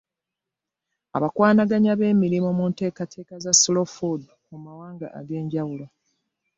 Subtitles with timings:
[1.17, 5.85] Abakwanaganya b’emirimu mu nteekateeka za 'Slow Food' mu mawanga agenjawulo.